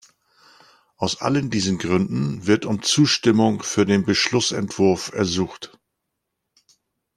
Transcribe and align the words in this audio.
Aus 0.97 1.21
allen 1.21 1.51
diesen 1.51 1.77
Gründen 1.77 2.47
wird 2.47 2.65
um 2.65 2.81
Zustimmung 2.81 3.61
für 3.61 3.85
den 3.85 4.03
Beschlussentwurf 4.03 5.11
ersucht. 5.13 5.77